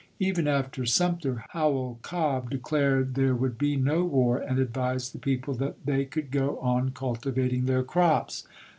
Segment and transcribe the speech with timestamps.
[0.19, 5.19] Even after i'.,p.449.' Sumter, Howell Cobb declared there would be no war and advised the
[5.19, 6.63] people that "they could go SiJJn?
[6.65, 8.47] on cultivating their crops."